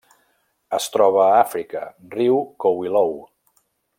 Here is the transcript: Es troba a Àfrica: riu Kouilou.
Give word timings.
Es 0.77 0.87
troba 0.95 1.19
a 1.25 1.35
Àfrica: 1.41 1.85
riu 2.17 2.41
Kouilou. 2.65 3.17